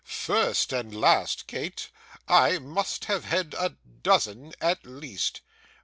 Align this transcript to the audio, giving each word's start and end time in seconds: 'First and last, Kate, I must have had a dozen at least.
'First 0.03 0.73
and 0.73 0.99
last, 0.99 1.45
Kate, 1.45 1.91
I 2.27 2.57
must 2.57 3.05
have 3.05 3.25
had 3.25 3.53
a 3.53 3.75
dozen 4.01 4.53
at 4.59 4.83
least. 4.83 5.41